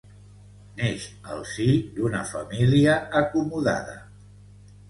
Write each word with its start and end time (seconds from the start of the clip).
Neix 0.77 1.03
al 1.35 1.43
si 1.51 1.67
d'una 1.99 2.23
família 2.31 2.97
acomodada. 3.23 3.99